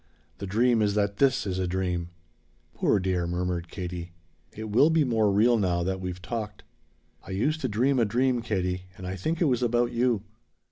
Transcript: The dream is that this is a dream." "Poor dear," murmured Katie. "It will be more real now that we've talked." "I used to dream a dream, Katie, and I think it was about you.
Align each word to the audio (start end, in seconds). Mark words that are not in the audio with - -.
The 0.39 0.47
dream 0.47 0.81
is 0.81 0.95
that 0.95 1.17
this 1.17 1.45
is 1.45 1.59
a 1.59 1.67
dream." 1.67 2.09
"Poor 2.73 2.97
dear," 2.99 3.27
murmured 3.27 3.67
Katie. 3.69 4.13
"It 4.51 4.71
will 4.71 4.89
be 4.89 5.03
more 5.03 5.31
real 5.31 5.59
now 5.59 5.83
that 5.83 6.01
we've 6.01 6.19
talked." 6.23 6.63
"I 7.23 7.29
used 7.29 7.61
to 7.61 7.67
dream 7.69 7.99
a 7.99 8.05
dream, 8.05 8.41
Katie, 8.41 8.85
and 8.97 9.05
I 9.05 9.15
think 9.15 9.41
it 9.41 9.45
was 9.45 9.61
about 9.61 9.91
you. 9.91 10.23